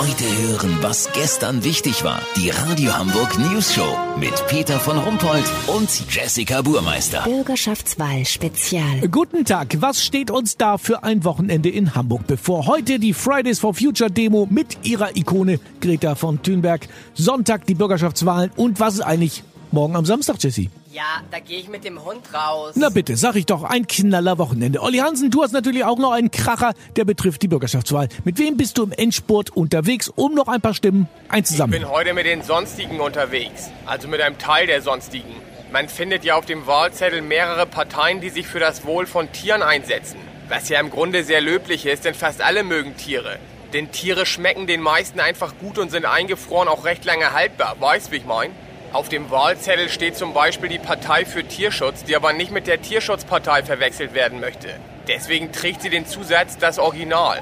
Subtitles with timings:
[0.00, 2.22] Heute hören, was gestern wichtig war.
[2.34, 7.20] Die Radio Hamburg News Show mit Peter von Rumpold und Jessica Burmeister.
[7.24, 9.06] Bürgerschaftswahl Spezial.
[9.10, 9.76] Guten Tag.
[9.80, 12.66] Was steht uns da für ein Wochenende in Hamburg bevor?
[12.66, 16.88] Heute die Fridays for Future Demo mit ihrer Ikone Greta von Thunberg.
[17.12, 18.52] Sonntag die Bürgerschaftswahlen.
[18.56, 19.42] Und was ist eigentlich
[19.72, 20.70] morgen am Samstag, Jessie?
[20.92, 22.72] Ja, da gehe ich mit dem Hund raus.
[22.74, 24.82] Na bitte, sag ich doch, ein knaller Wochenende.
[24.82, 28.08] Olli Hansen, du hast natürlich auch noch einen Kracher, der betrifft die Bürgerschaftswahl.
[28.24, 31.80] Mit wem bist du im Endspurt unterwegs, um noch ein paar Stimmen einzusammeln?
[31.80, 35.34] Ich bin heute mit den Sonstigen unterwegs, also mit einem Teil der Sonstigen.
[35.72, 39.62] Man findet ja auf dem Wahlzettel mehrere Parteien, die sich für das Wohl von Tieren
[39.62, 40.18] einsetzen.
[40.48, 43.38] Was ja im Grunde sehr löblich ist, denn fast alle mögen Tiere.
[43.72, 47.76] Denn Tiere schmecken den meisten einfach gut und sind eingefroren auch recht lange haltbar.
[47.78, 48.50] Weißt, wie ich mein?
[48.92, 52.82] Auf dem Wahlzettel steht zum Beispiel die Partei für Tierschutz, die aber nicht mit der
[52.82, 54.68] Tierschutzpartei verwechselt werden möchte.
[55.06, 57.40] Deswegen trägt sie den Zusatz das Original.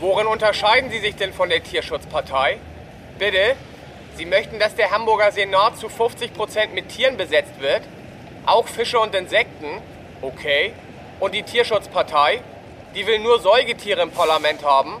[0.00, 2.56] Worin unterscheiden Sie sich denn von der Tierschutzpartei?
[3.18, 3.56] Bitte?
[4.16, 7.82] Sie möchten, dass der Hamburger Senat zu 50 Prozent mit Tieren besetzt wird?
[8.46, 9.82] Auch Fische und Insekten?
[10.22, 10.72] Okay.
[11.20, 12.40] Und die Tierschutzpartei?
[12.94, 14.94] Die will nur Säugetiere im Parlament haben?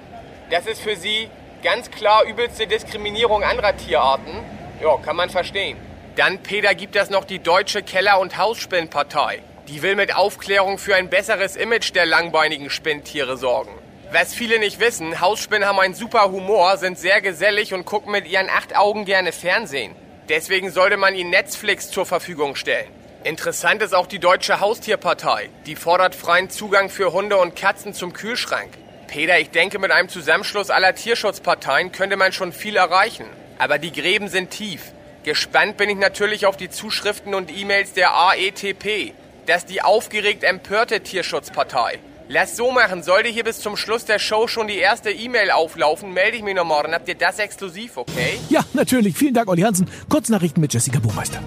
[0.50, 1.30] Das ist für Sie
[1.62, 4.44] ganz klar übelste Diskriminierung anderer Tierarten?
[4.82, 5.85] Ja, kann man verstehen.
[6.16, 9.42] Dann, Peter, gibt es noch die Deutsche Keller- und Hausspinnpartei.
[9.68, 13.72] Die will mit Aufklärung für ein besseres Image der langbeinigen Spinntiere sorgen.
[14.12, 18.26] Was viele nicht wissen, Hausspinnen haben einen super Humor, sind sehr gesellig und gucken mit
[18.26, 19.94] ihren acht Augen gerne Fernsehen.
[20.30, 22.88] Deswegen sollte man ihnen Netflix zur Verfügung stellen.
[23.24, 25.50] Interessant ist auch die Deutsche Haustierpartei.
[25.66, 28.70] Die fordert freien Zugang für Hunde und Katzen zum Kühlschrank.
[29.06, 33.26] Peter, ich denke, mit einem Zusammenschluss aller Tierschutzparteien könnte man schon viel erreichen.
[33.58, 34.92] Aber die Gräben sind tief.
[35.26, 39.12] Gespannt bin ich natürlich auf die Zuschriften und E-Mails der AETP.
[39.46, 41.98] Das ist die aufgeregt empörte Tierschutzpartei.
[42.28, 46.12] Lass so machen, sollte hier bis zum Schluss der Show schon die erste E-Mail auflaufen,
[46.12, 46.94] melde ich mich noch morgen.
[46.94, 48.38] Habt ihr das exklusiv, okay?
[48.50, 49.16] Ja, natürlich.
[49.18, 49.90] Vielen Dank, Olli Hansen.
[50.08, 51.40] Kurznachrichten mit Jessica Buchmeister.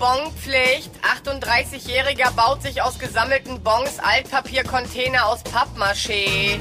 [0.00, 0.90] Bonpflicht.
[1.24, 6.58] 38-Jähriger baut sich aus gesammelten Bons Altpapiercontainer aus Pappmaché.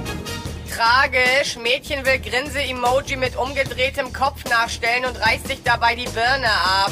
[0.75, 1.57] Tragisch.
[1.57, 6.91] Mädchen will Grinse-Emoji mit umgedrehtem Kopf nachstellen und reißt sich dabei die Birne ab.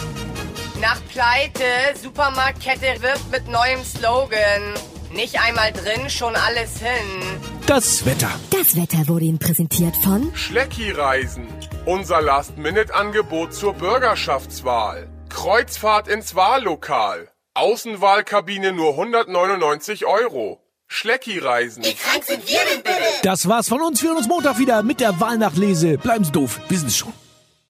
[0.81, 1.63] Nach Pleite.
[2.01, 4.73] Supermarktkette wirbt mit neuem Slogan.
[5.11, 7.39] Nicht einmal drin, schon alles hin.
[7.65, 8.31] Das Wetter.
[8.51, 11.47] Das Wetter wurde Ihnen präsentiert von Schlecki-Reisen.
[11.85, 15.09] Unser Last-Minute-Angebot zur Bürgerschaftswahl.
[15.29, 17.31] Kreuzfahrt ins Wahllokal.
[17.55, 20.61] Außenwahlkabine nur 199 Euro.
[20.87, 21.83] Schlecki-Reisen.
[23.21, 24.01] Das war's von uns.
[24.01, 25.97] Wir hören uns Montag wieder mit der Wahlnachlese.
[25.97, 26.61] Bleiben Sie doof.
[26.69, 27.11] Wir sind schon.